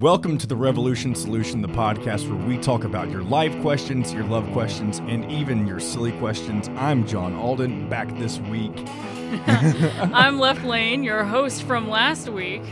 [0.00, 4.22] Welcome to the Revolution Solution, the podcast where we talk about your life questions, your
[4.22, 6.68] love questions, and even your silly questions.
[6.76, 8.70] I'm John Alden, back this week.
[9.48, 12.62] I'm Left Lane, your host from last week.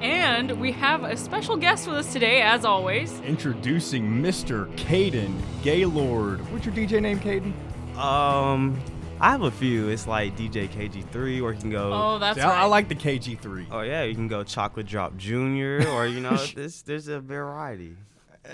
[0.00, 3.20] And we have a special guest with us today, as always.
[3.20, 4.74] Introducing Mr.
[4.76, 6.40] Caden Gaylord.
[6.50, 7.52] What's your DJ name, Caden?
[7.98, 8.80] Um,
[9.18, 9.88] I have a few.
[9.88, 11.90] It's like DJ KG3, or you can go.
[11.92, 12.62] Oh, that's See, I, right.
[12.62, 13.66] I like the KG3.
[13.70, 17.96] Oh yeah, you can go Chocolate Drop Junior, or you know, there's there's a variety.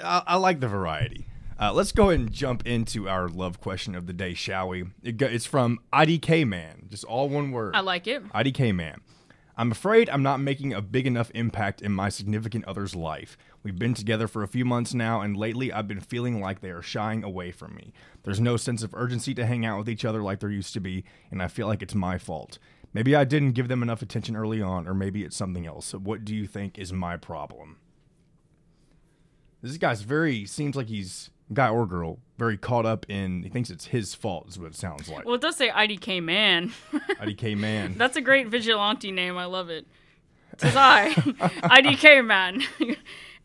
[0.02, 1.26] I, I like the variety.
[1.60, 4.84] Uh, let's go ahead and jump into our love question of the day, shall we?
[5.02, 7.74] It go, it's from IDK Man, just all one word.
[7.74, 8.24] I like it.
[8.32, 9.00] IDK man.
[9.56, 13.36] I'm afraid I'm not making a big enough impact in my significant other's life.
[13.62, 16.70] We've been together for a few months now, and lately I've been feeling like they
[16.70, 17.92] are shying away from me.
[18.22, 20.80] There's no sense of urgency to hang out with each other like there used to
[20.80, 22.58] be, and I feel like it's my fault.
[22.94, 25.92] Maybe I didn't give them enough attention early on, or maybe it's something else.
[25.92, 27.76] What do you think is my problem?
[29.62, 33.70] This guy's very, seems like he's, guy or girl, very caught up in, he thinks
[33.70, 35.24] it's his fault, is what it sounds like.
[35.24, 36.72] Well, it does say IDK Man.
[36.92, 37.94] IDK man.
[37.96, 39.38] That's a great vigilante name.
[39.38, 39.86] I love it.
[40.56, 42.62] Tis I, IDK Man.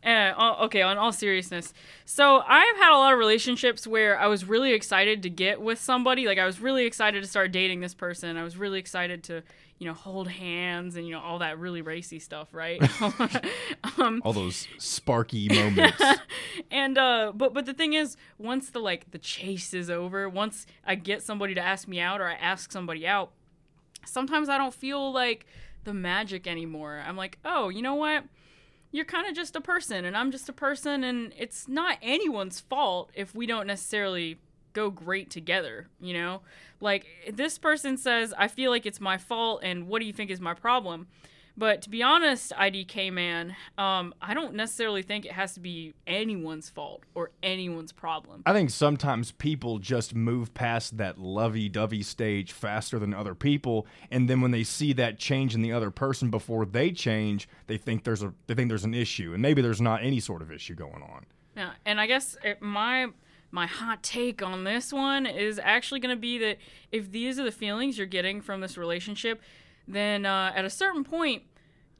[0.04, 1.74] Uh, okay, on all seriousness.
[2.04, 5.80] So, I've had a lot of relationships where I was really excited to get with
[5.80, 6.24] somebody.
[6.24, 8.36] Like, I was really excited to start dating this person.
[8.36, 9.42] I was really excited to,
[9.78, 12.82] you know, hold hands and, you know, all that really racy stuff, right?
[13.98, 16.02] um, all those sparky moments.
[16.70, 20.66] and uh but but the thing is once the like the chase is over once
[20.84, 23.30] i get somebody to ask me out or i ask somebody out
[24.04, 25.46] sometimes i don't feel like
[25.84, 28.24] the magic anymore i'm like oh you know what
[28.90, 32.60] you're kind of just a person and i'm just a person and it's not anyone's
[32.60, 34.38] fault if we don't necessarily
[34.72, 36.40] go great together you know
[36.80, 40.30] like this person says i feel like it's my fault and what do you think
[40.30, 41.06] is my problem
[41.58, 45.92] but to be honest, IDK man, um, I don't necessarily think it has to be
[46.06, 48.44] anyone's fault or anyone's problem.
[48.46, 54.30] I think sometimes people just move past that lovey-dovey stage faster than other people, and
[54.30, 58.04] then when they see that change in the other person before they change, they think
[58.04, 60.76] there's a they think there's an issue, and maybe there's not any sort of issue
[60.76, 61.26] going on.
[61.56, 63.08] Yeah, and I guess it, my
[63.50, 66.58] my hot take on this one is actually going to be that
[66.92, 69.40] if these are the feelings you're getting from this relationship,
[69.86, 71.42] then uh, at a certain point,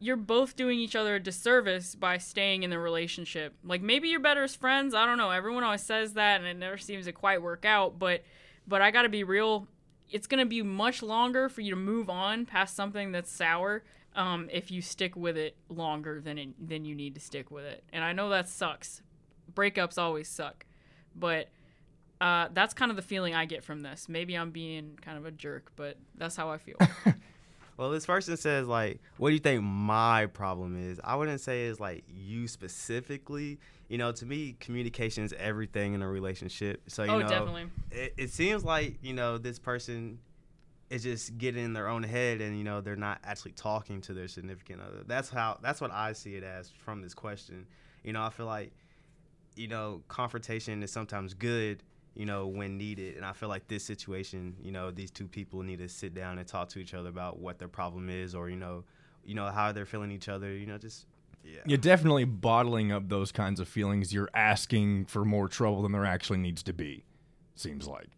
[0.01, 3.55] you're both doing each other a disservice by staying in the relationship.
[3.65, 4.95] Like maybe you're better as friends.
[4.95, 5.31] I don't know.
[5.31, 7.99] Everyone always says that, and it never seems to quite work out.
[7.99, 8.23] But
[8.67, 9.67] but I got to be real.
[10.11, 13.83] It's going to be much longer for you to move on past something that's sour
[14.15, 17.65] um, if you stick with it longer than it, than you need to stick with
[17.65, 17.85] it.
[17.93, 19.03] And I know that sucks.
[19.53, 20.65] Breakups always suck,
[21.19, 21.49] but
[22.21, 24.09] uh, that's kind of the feeling I get from this.
[24.09, 26.77] Maybe I'm being kind of a jerk, but that's how I feel.
[27.77, 31.67] Well, this person says like, "What do you think my problem is?" I wouldn't say
[31.67, 33.61] it's like you specifically.
[33.89, 36.83] You know, to me, communication is everything in a relationship.
[36.89, 37.67] So you Oh, know, definitely.
[37.93, 40.19] It, it seems like you know this person
[40.91, 44.13] is just getting in their own head, and you know they're not actually talking to
[44.13, 45.05] their significant other.
[45.07, 45.59] That's how.
[45.63, 47.65] That's what I see it as from this question.
[48.03, 48.73] You know, I feel like
[49.59, 51.83] you know confrontation is sometimes good
[52.19, 53.17] you know, when needed.
[53.17, 56.39] And I feel like this situation, you know, these two people need to sit down
[56.39, 58.85] and talk to each other about what their problem is, or you know,
[59.25, 60.53] you know how they're feeling each other.
[60.53, 61.07] You know, just
[61.45, 61.61] yeah.
[61.65, 64.13] You're definitely bottling up those kinds of feelings.
[64.13, 67.05] You're asking for more trouble than there actually needs to be.
[67.55, 68.09] Seems like.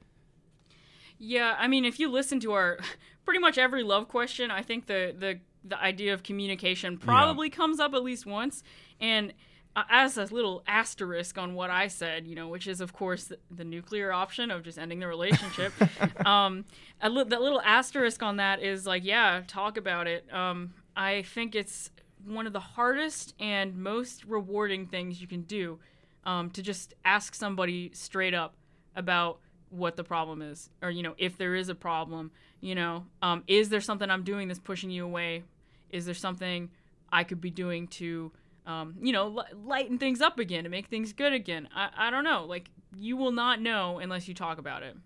[1.18, 2.78] Yeah, I mean, if you listen to our
[3.26, 7.80] pretty much every love question, I think the the the idea of communication probably comes
[7.80, 8.62] up at least once,
[8.98, 9.34] and
[9.76, 13.38] as a little asterisk on what I said, you know, which is of course the,
[13.50, 15.72] the nuclear option of just ending the relationship.
[16.26, 16.64] um,
[17.00, 20.32] a li- that little asterisk on that is like, yeah, talk about it.
[20.32, 21.90] Um, I think it's
[22.24, 25.78] one of the hardest and most rewarding things you can do
[26.24, 28.54] um, to just ask somebody straight up
[28.96, 29.38] about
[29.70, 33.44] what the problem is or you know if there is a problem you know um,
[33.46, 35.44] is there something i'm doing that's pushing you away
[35.90, 36.68] is there something
[37.12, 38.32] i could be doing to
[38.66, 41.68] um, you know li- lighten things up again to make things good again.
[41.74, 42.44] I, I don't know.
[42.44, 44.96] Like you will not know unless you talk about it.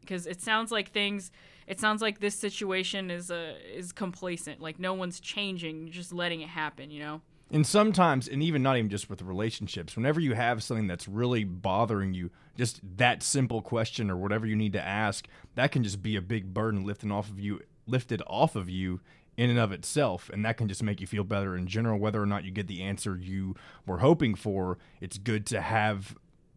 [0.00, 1.30] Because it sounds like things
[1.66, 4.60] it sounds like this situation is uh, is complacent.
[4.60, 5.90] Like no one's changing.
[5.90, 7.20] Just letting it happen you know?
[7.52, 11.44] And sometimes, and even not even just with relationships, whenever you have something that's really
[11.44, 16.02] bothering you, just that simple question or whatever you need to ask, that can just
[16.02, 19.00] be a big burden lifting off of you, lifted off of you
[19.36, 21.98] in and of itself, and that can just make you feel better in general.
[21.98, 23.54] Whether or not you get the answer you
[23.86, 26.14] were hoping for, it's good to have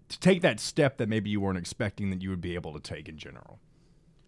[0.10, 2.80] to take that step that maybe you weren't expecting that you would be able to
[2.80, 3.60] take in general.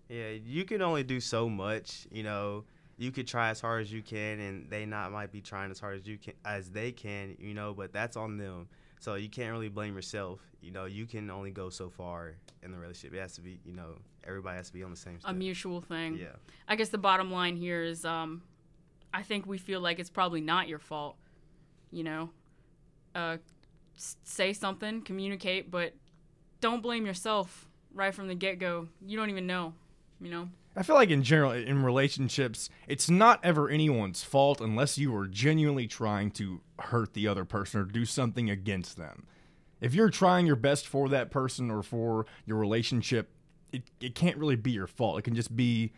[0.09, 2.63] Yeah, you can only do so much, you know.
[2.97, 5.79] you could try as hard as you can, and they not might be trying as
[5.79, 7.73] hard as you can as they can, you know.
[7.73, 8.67] But that's on them.
[8.99, 10.39] So you can't really blame yourself.
[10.61, 12.33] You know, you can only go so far
[12.63, 13.17] in the relationship.
[13.17, 13.95] It has to be, you know,
[14.25, 15.19] everybody has to be on the same.
[15.23, 16.15] a mutual thing.
[16.15, 16.35] Yeah.
[16.67, 18.41] I guess the bottom line here is um,
[19.13, 21.15] I think we feel like it's probably not your fault.
[21.91, 22.29] You know,
[23.15, 23.37] uh,
[23.95, 25.93] say something, communicate, but
[26.59, 28.87] don't blame yourself right from the get go.
[29.05, 29.73] You don't even know.
[30.19, 30.49] You know.
[30.77, 35.25] I feel like in general in relationships, it's not ever anyone's fault unless you are
[35.25, 39.25] genuinely trying to hurt the other person or do something against them.
[39.81, 43.31] If you're trying your best for that person or for your relationship,
[43.71, 45.17] it, it can't really be your fault.
[45.17, 45.93] It can just be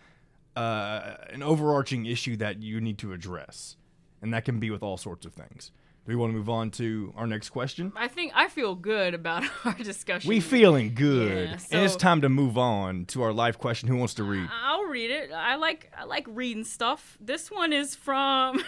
[0.55, 3.75] uh, an overarching issue that you need to address.
[4.21, 5.71] And that can be with all sorts of things.
[6.09, 7.93] Do we want to move on to our next question?
[7.95, 10.27] I think I feel good about our discussion.
[10.27, 11.49] We feeling good.
[11.49, 13.87] Yeah, and it's time to move on to our live question.
[13.89, 14.49] Who wants to read?
[14.51, 15.31] I'll read it.
[15.31, 17.15] I like I like reading stuff.
[17.21, 18.59] This one is from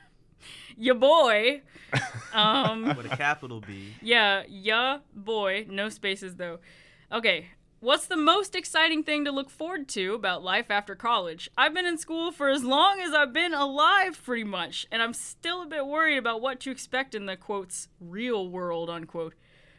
[0.76, 1.62] your boy.
[2.32, 3.92] Um, With a capital B.
[4.00, 5.66] yeah, ya boy.
[5.68, 6.60] No spaces though.
[7.10, 7.46] Okay.
[7.82, 11.48] What's the most exciting thing to look forward to about life after college?
[11.56, 15.14] I've been in school for as long as I've been alive, pretty much, and I'm
[15.14, 19.32] still a bit worried about what to expect in the quotes real world unquote.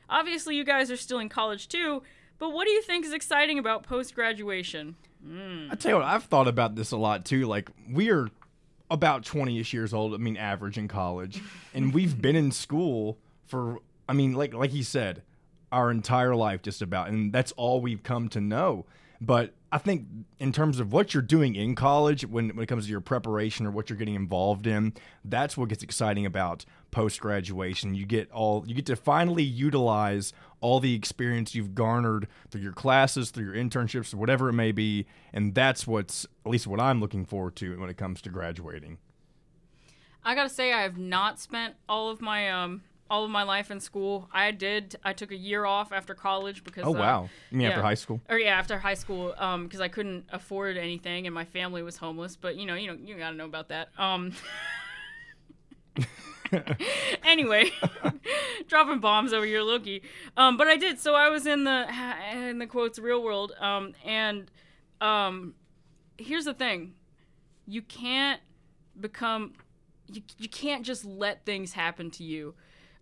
[0.10, 2.02] Obviously, you guys are still in college too,
[2.40, 4.96] but what do you think is exciting about post graduation?
[5.24, 5.68] Hmm.
[5.70, 7.46] I tell you what, I've thought about this a lot too.
[7.46, 8.30] Like we are
[8.90, 10.16] about twenty ish years old.
[10.16, 11.40] I mean, average in college,
[11.76, 13.78] and we've been in school for.
[14.10, 15.22] I mean, like like he said,
[15.72, 18.86] our entire life just about, and that's all we've come to know.
[19.20, 20.08] But I think
[20.40, 23.68] in terms of what you're doing in college, when when it comes to your preparation
[23.68, 27.94] or what you're getting involved in, that's what gets exciting about post graduation.
[27.94, 32.74] You get all you get to finally utilize all the experience you've garnered through your
[32.74, 37.00] classes, through your internships, whatever it may be, and that's what's at least what I'm
[37.00, 38.98] looking forward to when it comes to graduating.
[40.24, 43.70] I gotta say, I have not spent all of my um all of my life
[43.70, 44.30] in school.
[44.32, 44.96] I did.
[45.04, 46.86] I took a year off after college because.
[46.86, 47.30] Oh uh, wow!
[47.52, 48.22] You mean after high school?
[48.30, 51.98] Or yeah, after high school, um, because I couldn't afford anything and my family was
[51.98, 52.38] homeless.
[52.38, 53.90] But you know, you know, you gotta know about that.
[53.98, 54.32] Um.
[57.26, 57.70] anyway,
[58.68, 60.04] dropping bombs over your Loki.
[60.38, 60.98] Um, but I did.
[60.98, 61.88] So I was in the
[62.34, 63.52] in the quotes real world.
[63.60, 64.50] Um, and
[65.02, 65.56] um,
[66.18, 66.94] here's the thing,
[67.68, 68.40] you can't
[68.98, 69.54] become
[70.08, 72.54] you, you can't just let things happen to you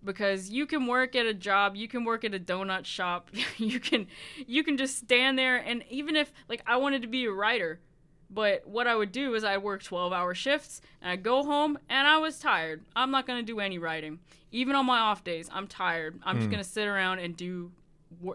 [0.03, 3.79] because you can work at a job you can work at a donut shop you
[3.79, 4.07] can
[4.47, 7.79] you can just stand there and even if like i wanted to be a writer
[8.29, 11.77] but what i would do is i'd work 12 hour shifts and i'd go home
[11.89, 12.83] and i was tired.
[12.95, 14.19] I'm not going to do any writing.
[14.51, 16.19] Even on my off days i'm tired.
[16.23, 16.51] I'm just hmm.
[16.51, 17.71] going to sit around and do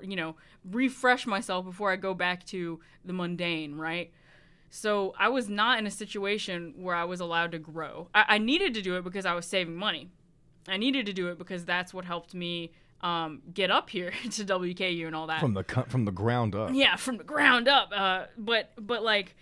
[0.02, 0.37] you know
[0.70, 4.12] refresh myself before i go back to the mundane right?
[4.70, 8.08] So I was not in a situation where I was allowed to grow.
[8.12, 10.10] I, I needed to do it because I was saving money.
[10.69, 14.44] I needed to do it because that's what helped me um, get up here to
[14.44, 15.40] WKU and all that.
[15.40, 16.70] From the from the ground up.
[16.72, 17.90] yeah, from the ground up.
[17.94, 19.37] Uh, but but like,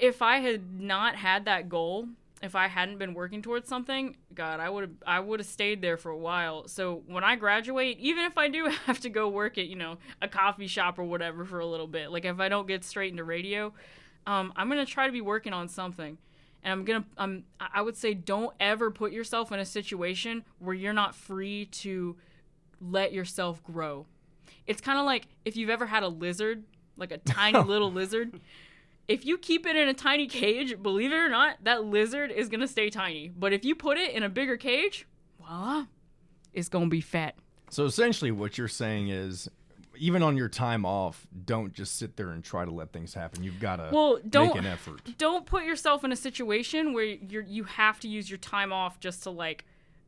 [0.00, 2.08] if I had not had that goal,
[2.42, 5.82] if I hadn't been working towards something, God, I would have I would have stayed
[5.82, 6.66] there for a while.
[6.68, 9.98] So when I graduate, even if I do have to go work at you know
[10.22, 13.10] a coffee shop or whatever for a little bit, like if I don't get straight
[13.10, 13.72] into radio,
[14.26, 16.16] um, I'm gonna try to be working on something,
[16.62, 20.44] and I'm gonna um I I would say don't ever put yourself in a situation
[20.58, 22.16] where you're not free to
[22.80, 24.06] let yourself grow.
[24.66, 26.64] It's kind of like if you've ever had a lizard,
[26.96, 28.40] like a tiny little lizard.
[29.06, 32.48] If you keep it in a tiny cage, believe it or not, that lizard is
[32.48, 33.28] gonna stay tiny.
[33.28, 35.06] But if you put it in a bigger cage,
[35.40, 35.86] voila,
[36.52, 37.34] it's gonna be fat.
[37.70, 39.48] So essentially, what you're saying is,
[39.98, 43.42] even on your time off, don't just sit there and try to let things happen.
[43.42, 45.00] You've got to Well, don't make an effort.
[45.18, 49.00] don't put yourself in a situation where you're you have to use your time off
[49.00, 49.64] just to like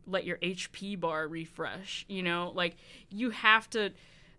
[0.06, 2.52] let your HP bar refresh, you know?
[2.54, 2.76] Like
[3.10, 3.92] you have to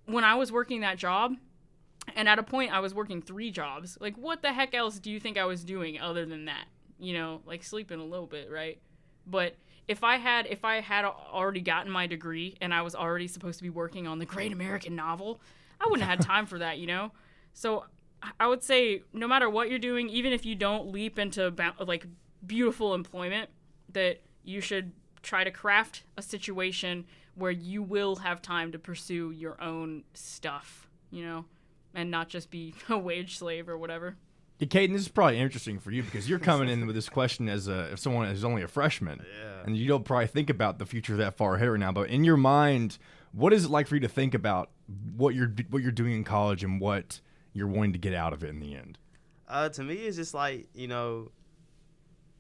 [0.06, 1.36] when I was working that job
[2.16, 3.98] and at a point I was working 3 jobs.
[4.02, 6.66] Like what the heck else do you think I was doing other than that?
[7.00, 8.80] You know, like sleeping a little bit, right?
[9.26, 9.56] But
[9.92, 13.60] if I had if I had already gotten my degree and I was already supposed
[13.60, 15.42] to be working on the great American novel,
[15.82, 17.12] I wouldn't have had time for that, you know?
[17.54, 17.86] So
[18.40, 22.06] I would say no matter what you're doing, even if you don't leap into like
[22.46, 23.50] beautiful employment,
[23.92, 27.06] that you should try to craft a situation
[27.36, 31.46] where you will have time to pursue your own stuff, you know,
[31.94, 34.16] and not just be a wage slave or whatever.
[34.62, 37.50] Yeah, Caden, this is probably interesting for you because you're coming in with this question
[37.50, 39.64] as a if someone is only a freshman, Yeah.
[39.66, 41.92] and you don't probably think about the future that far ahead right now.
[41.92, 43.00] But in your mind,
[43.32, 44.70] what is it like for you to think about
[45.18, 47.22] what you're what you're doing in college and what
[47.54, 49.00] you're wanting to get out of it in the end?
[49.48, 51.32] Uh, to me, it's just like you know,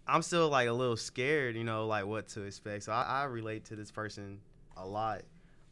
[0.08, 2.84] I'm still like a little scared, you know, like what to expect.
[2.84, 4.42] So I, I relate to this person
[4.78, 5.24] a lot.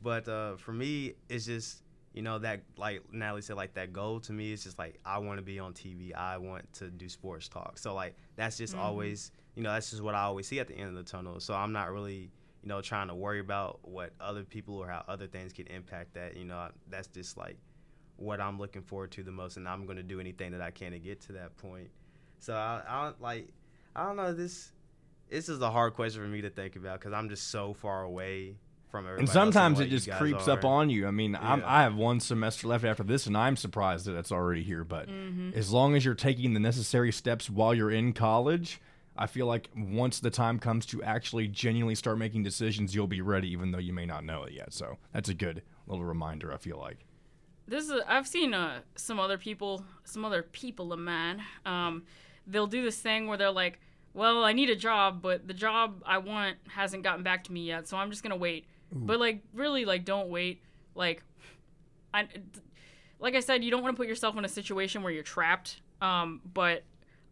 [0.02, 1.84] But uh, for me, it's just
[2.20, 5.20] you know that like Natalie said, like that goal to me is just like I
[5.20, 6.14] want to be on TV.
[6.14, 7.78] I want to do sports talk.
[7.78, 8.80] So like that's just Mhm.
[8.80, 11.40] always you know that's just what I always see at the end of the tunnel.
[11.40, 12.30] So I'm not really
[12.62, 16.16] you know trying to worry about what other people or how other things can impact
[16.16, 16.36] that.
[16.36, 17.56] You know that's just like
[18.18, 20.72] what I'm looking forward to the most, and I'm going to do anything that I
[20.72, 21.90] can to get to that point.
[22.40, 23.48] So I, I don't like
[23.96, 24.74] I don't know this.
[25.30, 28.04] This is a hard question for me to think about because I'm just so far
[28.04, 28.58] away
[28.90, 29.22] from everybody.
[29.22, 31.08] And sometimes it just guys creeps up on you.
[31.08, 31.66] I mean, I'm, Yeah.
[31.72, 34.84] I have one semester left after this, and I'm surprised that it's already here.
[34.84, 35.52] But Mm-hmm.
[35.58, 38.80] as long as you're taking the necessary steps while you're in college,
[39.18, 43.22] I feel like once the time comes to actually genuinely start making decisions, you'll be
[43.22, 44.74] ready, even though you may not know it yet.
[44.74, 46.54] So that's a good little reminder.
[46.54, 47.00] I feel like.
[47.68, 51.44] this is I've seen uh, some other people, some other people of mine.
[51.66, 52.04] Um,
[52.48, 53.80] they'll do this thing where they're like,
[54.14, 57.66] "Well, I need a job, but the job I want hasn't gotten back to me
[57.68, 60.62] yet, so I'm just gonna wait." But like, really, like, don't wait.
[60.96, 61.24] Like,
[62.14, 62.28] I,
[63.20, 65.82] like I said, you don't want to put yourself in a situation where you're trapped.
[66.02, 66.84] Um, but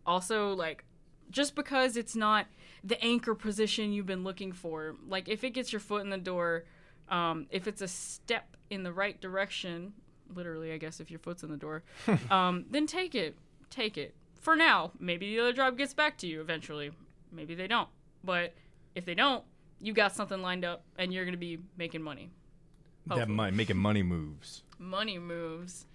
[0.05, 0.83] also like,
[1.29, 2.47] just because it's not
[2.83, 6.17] the anchor position you've been looking for, like if it gets your foot in the
[6.17, 6.65] door,
[7.09, 9.93] um, if it's a step in the right direction,
[10.33, 11.83] literally, I guess if your foot's in the door,
[12.29, 13.37] um, then take it.
[13.69, 14.15] Take it.
[14.39, 16.91] For now, maybe the other job gets back to you eventually.
[17.31, 17.89] Maybe they don't.
[18.23, 18.53] But
[18.95, 19.43] if they don't,
[19.79, 22.31] you got something lined up and you're going to be making money.
[23.07, 23.36] That Hopefully.
[23.36, 24.63] money, making money moves.
[24.79, 25.86] Money moves.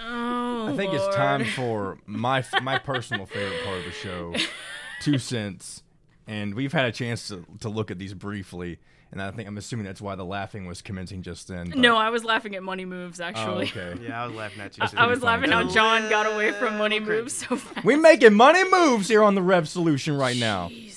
[0.00, 4.34] Oh, I think it's oh, time for my my personal favorite part of the show,
[5.00, 5.82] two cents,
[6.26, 8.78] and we've had a chance to, to look at these briefly,
[9.10, 11.70] and I think I'm assuming that's why the laughing was commencing just then.
[11.70, 13.66] but- No, I was laughing at money moves Oh, actually.
[13.66, 13.94] okay.
[14.02, 14.84] Yeah, I was laughing at you.
[14.84, 14.96] I, too.
[14.98, 15.68] I was laughing how.
[15.68, 17.84] John got away from money moves so fast.
[17.84, 20.68] We making money moves here on the Rev Solution right now.
[20.68, 20.87] Jesus Christ.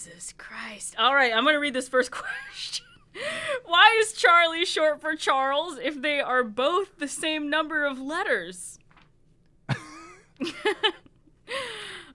[1.01, 2.85] All right, I'm going to read this first question.
[3.65, 8.77] Why is Charlie short for Charles if they are both the same number of letters?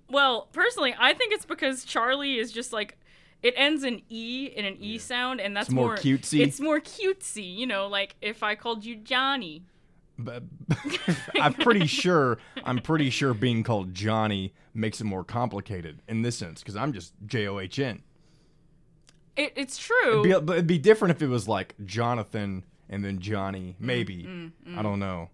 [0.09, 2.97] well, personally, I think it's because Charlie is just like
[3.43, 6.40] it ends in e in an e sound and that's It's more cutesy?
[6.47, 9.64] It's more cutesy, you know, like if I called you Johnny.
[11.40, 16.38] I'm pretty sure I'm pretty sure being called Johnny makes it more complicated in this
[16.38, 18.02] sense because I'm just J O H N.
[19.37, 20.21] It, it's true.
[20.21, 23.76] It'd be, but it'd be different if it was like Jonathan and then Johnny.
[23.81, 25.31] Mm, Maybe I don't know.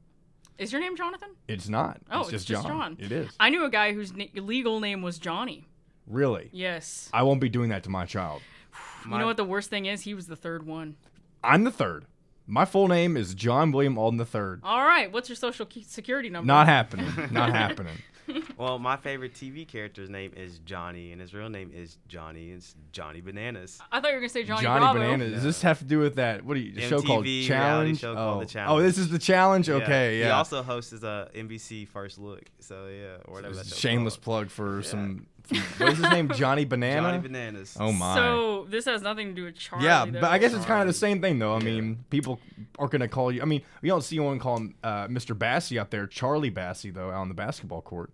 [0.58, 1.30] is your name Jonathan?
[1.48, 2.00] It's not.
[2.10, 2.96] Oh, it's just just John.
[2.96, 2.96] John.
[2.98, 5.66] It is I knew a guy whose na- legal name was Johnny.
[6.06, 6.48] really.
[6.52, 7.08] Yes.
[7.12, 8.42] I won't be doing that to my child.
[9.04, 10.02] You know what the worst thing is?
[10.02, 10.94] He was the third one.
[11.42, 12.04] I'm the third.
[12.46, 14.60] My full name is John William Alden the third.
[14.62, 16.46] All right, what's your social security number?
[16.46, 17.06] Not happening.
[17.32, 17.96] Not happening.
[18.56, 22.50] Well, my favorite TV character's name is Johnny, and his real name is Johnny.
[22.50, 23.80] It's Johnny Bananas.
[23.90, 24.98] I thought you were gonna say Johnny, Johnny Bravo.
[25.00, 25.30] Banana.
[25.30, 26.44] Does this have to do with that?
[26.44, 26.78] What are you?
[26.78, 27.98] A show called Challenge.
[27.98, 28.14] show oh.
[28.14, 28.80] called The challenge.
[28.80, 29.68] oh, this is the challenge.
[29.68, 30.26] Okay, yeah.
[30.26, 32.42] He also hosts a NBC First Look.
[32.60, 33.54] So yeah, or whatever.
[33.54, 34.22] that Shameless called.
[34.24, 35.58] plug for some, some.
[35.78, 36.28] What is his name?
[36.30, 37.08] Johnny Banana.
[37.08, 37.76] Johnny Bananas.
[37.80, 38.14] oh my.
[38.14, 39.84] So this has nothing to do with Charlie.
[39.86, 40.20] yeah, though.
[40.20, 41.54] but I guess it's kind of the same thing, though.
[41.54, 41.64] I Yeah.
[41.64, 42.38] mean, people
[42.78, 43.42] are gonna call you.
[43.42, 45.36] I mean, we don't see anyone call him uh, Mr.
[45.36, 48.12] Bassey out there, Charlie Bassey, though, out on the basketball court.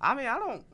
[0.00, 0.64] I mean, I don't.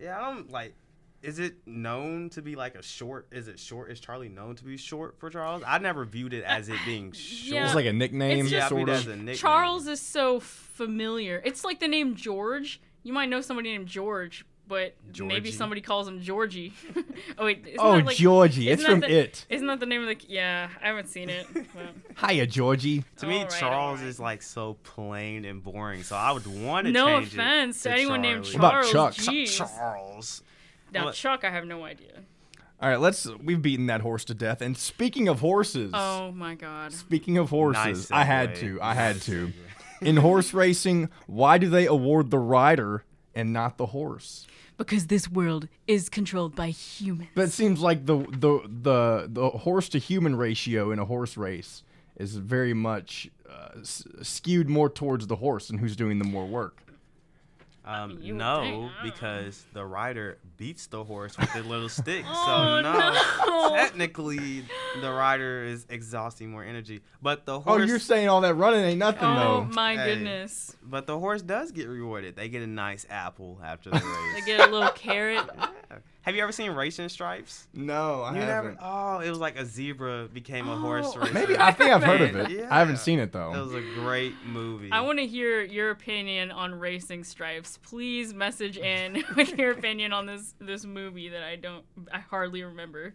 [0.00, 0.74] Yeah, I don't like.
[1.22, 3.26] Is it known to be like a short?
[3.30, 3.90] Is it short?
[3.90, 5.62] Is Charlie known to be short for Charles?
[5.66, 7.54] I never viewed it as it being short.
[7.54, 7.66] Yeah.
[7.66, 9.06] It's like a nickname, It's yeah, I sort of.
[9.06, 9.34] a nickname.
[9.36, 11.42] Charles is so familiar.
[11.44, 12.80] It's like the name George.
[13.02, 16.72] You might know somebody named George, but maybe somebody calls him Georgie.
[17.38, 18.70] oh wait, isn't oh, that like, Georgie.
[18.70, 19.46] It's isn't from that the- It.
[19.50, 20.24] Isn't that the name of the?
[20.28, 21.48] Yeah, I haven't seen it.
[21.52, 21.64] but-
[22.30, 23.02] Hiya, Georgie.
[23.16, 24.06] To me, Alright, Charles alright.
[24.06, 26.04] is like so plain and boring.
[26.04, 27.04] So I would want to see it.
[27.04, 28.58] No change offense it to anyone named Charlie.
[28.60, 29.14] What about Chuck?
[29.14, 29.56] Jeez.
[29.58, 30.42] Charles.
[30.92, 31.16] Now What?
[31.16, 32.20] Chuck, I have no idea.
[32.80, 33.26] All right, let's.
[33.26, 34.62] We've beaten that horse to death.
[34.62, 36.92] And speaking of horses, Oh my god.
[36.92, 38.78] speaking of horses, Nice I had to.
[38.80, 39.52] I had to.
[40.00, 44.46] In horse racing, why do they award the rider and not the horse?
[44.80, 47.28] Because this world is controlled by humans.
[47.34, 51.36] But it seems like the the the the horse to human ratio in a horse
[51.36, 51.84] race
[52.16, 56.82] is very much uh, skewed more towards the horse and who's doing the more work.
[57.84, 61.62] Um, You would no, think, I don't because the rider beats the horse with a
[61.62, 62.24] little stick.
[62.28, 63.74] Oh, so no, no.
[63.76, 64.64] technically
[65.00, 67.00] the rider is exhausting more energy.
[67.22, 67.80] But the horse.
[67.82, 69.64] Oh, you're saying all that running ain't nothing Oh though.
[69.74, 70.14] my Hey.
[70.14, 70.76] goodness.
[70.82, 72.36] but the horse does get rewarded.
[72.36, 74.34] They get a nice apple after the race.
[74.34, 75.48] They get a little carrot.
[75.90, 75.98] Yeah.
[76.30, 77.66] Have you ever seen Racing Stripes?
[77.74, 78.74] No, I You haven't.
[78.74, 78.78] never.
[78.80, 81.18] Oh, it was like a zebra became a horse Oh.
[81.18, 81.34] racer.
[81.34, 82.50] Maybe I think I've heard of it.
[82.52, 82.68] Yeah.
[82.70, 83.50] I haven't seen it though.
[83.50, 83.64] It though.
[83.64, 84.92] was a great movie.
[84.92, 87.80] I want to hear your opinion on Racing Stripes.
[87.82, 91.82] Please message in with your opinion on this this movie that I don't
[92.12, 93.14] I hardly remember.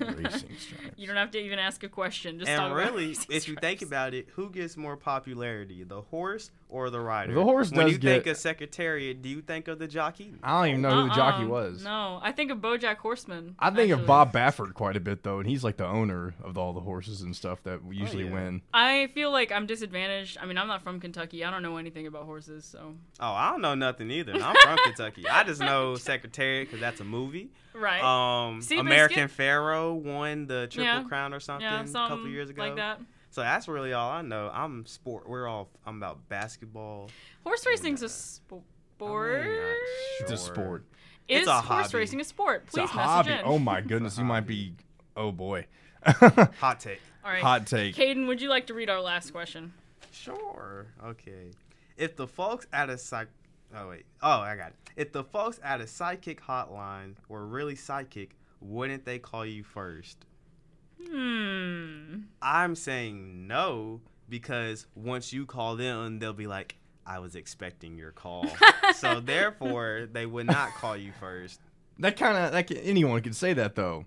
[0.00, 0.96] Racing Stripes.
[0.96, 2.38] You don't have to even ask a question.
[2.38, 6.50] Just and really, Racing if you think about it, who gets more popularity, the horse
[6.68, 7.34] or the rider?
[7.34, 10.34] The horse When does you think of Secretariat, do you think of the jockey?
[10.42, 11.48] I don't even know who the jockey Uh-uh.
[11.48, 11.84] was.
[11.84, 13.54] No, I think of BoJack Horseman.
[13.58, 14.06] I think of.
[14.06, 17.20] Bob Baffert quite a bit though, and he's like the owner of all the horses
[17.20, 18.32] and stuff that oh, usually yeah.
[18.32, 18.62] win.
[18.72, 20.38] I feel like I'm disadvantaged.
[20.40, 21.44] I mean, I'm not from Kentucky.
[21.44, 24.32] I don't know anything about horses, so Oh, I don't know nothing either.
[24.32, 25.28] I'm from Kentucky.
[25.28, 27.50] I just know Secretariat because that's a movie.
[27.78, 28.00] Right.
[28.02, 28.80] Um, Seabiscuit?
[28.80, 31.02] American Pharoah won the Triple Yeah.
[31.04, 32.62] Crown or something, yeah, a couple years ago.
[32.62, 33.00] like that.
[33.30, 34.50] So that's really all I know.
[34.52, 35.28] I'm sport.
[35.28, 35.68] We're all.
[35.86, 37.10] I'm about basketball.
[37.44, 38.62] Horse racing's a sport.
[39.00, 39.76] I'm
[40.20, 40.54] It's a sure.
[40.54, 40.84] sport.
[41.28, 41.98] It's a horse hobby.
[41.98, 42.62] racing a sport?
[42.64, 43.32] It's Please a message hobby.
[43.32, 43.40] in.
[43.44, 44.74] Oh my goodness, you might be.
[45.16, 45.66] Oh boy.
[46.06, 47.00] Hot take.
[47.24, 47.42] All right.
[47.42, 47.94] Hot take.
[47.94, 49.72] Caden, would you like to read our last question?
[50.10, 50.86] Sure.
[51.04, 51.50] Okay.
[51.96, 53.28] If the folks at a psych.
[53.74, 54.06] Oh wait.
[54.22, 54.74] Oh, I got it.
[54.96, 60.24] If the folks at a psychic hotline were really psychic, wouldn't they call you first?
[61.06, 62.20] Hmm.
[62.42, 68.10] I'm saying no because once you call them, they'll be like, "I was expecting your
[68.10, 68.46] call,"
[68.94, 71.60] so therefore they would not call you first.
[71.98, 74.06] That kind of like anyone could say that though.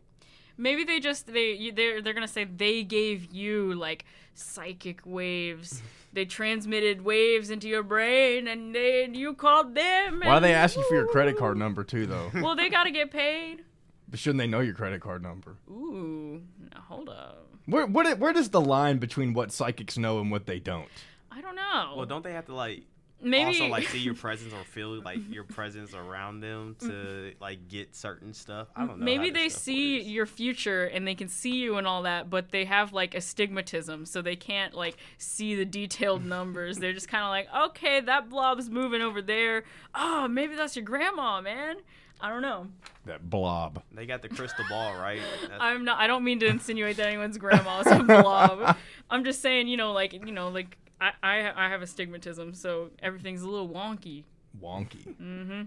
[0.58, 4.06] Maybe they just they they're they're gonna say they gave you like
[4.36, 5.82] psychic waves.
[6.14, 10.20] They transmitted waves into your brain, and they you called them.
[10.22, 12.30] Why are they asking you for your credit card number too though?
[12.34, 13.64] Well, they gotta get paid.
[14.10, 15.56] But shouldn't they know your credit card number?
[15.70, 16.42] Ooh,
[16.74, 17.48] now hold up.
[17.66, 20.90] Where what where does the line between what psychics know and what they don't?
[21.32, 21.94] I don't know.
[21.96, 22.84] Well, don't they have to like
[23.22, 27.44] Maybe also like see your presence or feel like your presence around them to mm-hmm.
[27.44, 28.68] like get certain stuff?
[28.76, 29.06] I don't know.
[29.06, 30.10] Maybe they see works.
[30.10, 34.06] your future and they can see you and all that, but they have like astigmatism,
[34.06, 36.78] so they can't like see the detailed numbers.
[36.78, 39.64] They're just kind of like, okay, that blob's moving over there.
[39.94, 41.78] Oh, maybe that's your grandma, man.
[42.22, 42.68] I don't know.
[43.06, 43.82] That blob.
[43.92, 45.20] They got the crystal ball, right?
[45.60, 46.00] I'm not.
[46.00, 48.78] I don't mean to insinuate that anyone's grandma is a blob.
[49.10, 52.92] I'm just saying, you know, like you know, like I I, I have astigmatism, so
[53.02, 54.24] everything's a little wonky.
[54.62, 55.16] Wonky.
[55.22, 55.62] Mm-hmm.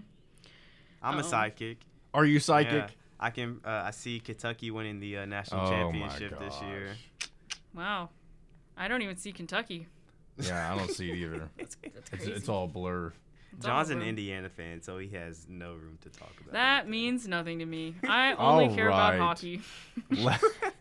[1.03, 1.19] I'm Uh-oh.
[1.19, 1.77] a psychic.
[2.13, 2.73] Are you psychic?
[2.73, 2.87] Yeah,
[3.19, 3.59] I can.
[3.63, 6.95] Uh, I see Kentucky winning the uh, national Oh championship this year.
[7.75, 8.09] Wow.
[8.77, 9.87] I don't even see Kentucky.
[10.39, 11.49] Yeah, I don't see it either.
[11.57, 12.31] That's, that's It's, crazy.
[12.31, 13.13] it's all blur.
[13.55, 14.01] It's all John's an.
[14.01, 16.51] Indiana fan, so he has no room to talk about.
[16.53, 16.91] That anything.
[16.91, 17.95] means nothing to me.
[18.05, 19.19] I only All care about right.
[19.19, 19.61] hockey.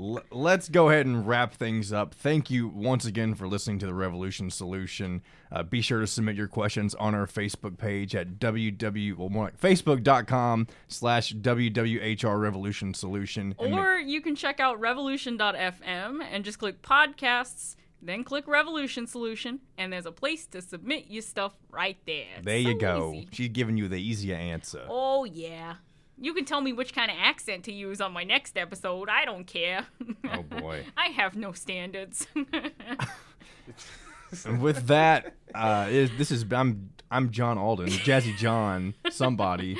[0.00, 2.14] Le- Let's go ahead and wrap things up.
[2.14, 5.22] Thank you once again for listening to the Revolution Solution.
[5.50, 9.44] Uh, be sure to submit your questions on our Facebook page at www well, more
[9.46, 13.54] like facebook.com slash wwhr revolution solution.
[13.58, 19.92] Or you can check out revolution.fm and just click podcasts, then click Revolution Solution, and
[19.92, 22.26] there's a place to submit your stuff right there.
[22.42, 23.14] there you go.
[23.14, 23.28] easy.
[23.32, 24.86] She's giving you the easier answer.
[24.88, 25.74] Oh, yeah.
[26.20, 29.08] You can tell me which kind of accent to use on my next episode.
[29.08, 29.86] I don't care.
[30.32, 30.84] Oh, boy.
[30.96, 32.26] I have no standards.
[34.44, 39.78] And with that, uh, is, this is I'm I'm John Alden, Jazzy John, somebody,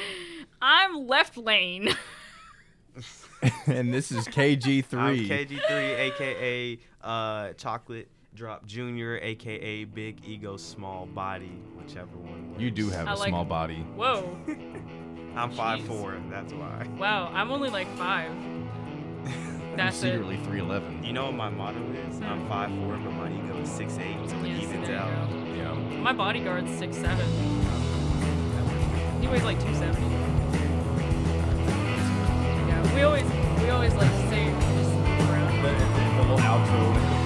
[0.63, 1.91] I'm left lane.
[3.67, 4.95] and this is KG3.
[4.99, 12.55] I'm KG3, aka uh, Chocolate Drop Junior, aka Big Ego Small Body, whichever one.
[12.59, 13.85] You do have I a like- small body.
[13.97, 14.35] Whoa.
[15.39, 15.87] I'm five Jeez.
[15.87, 16.17] four.
[16.29, 16.85] That's why.
[16.99, 18.33] Wow, I'm only like five.
[19.77, 20.13] That's I'm it.
[20.13, 21.05] secretly 311.
[21.05, 22.21] You know what my motto is?
[22.23, 25.03] I'm five four, but my ego is six eight, so it Yes, evens there you
[25.03, 25.31] out.
[25.57, 25.75] Yeah.
[26.01, 27.25] My bodyguard's six seven.
[29.21, 30.13] He weighs like two seventy.
[32.67, 33.25] Yeah, we always
[33.63, 34.91] we always like say just
[35.31, 35.63] around.
[35.63, 35.71] The,
[36.17, 37.18] the little outro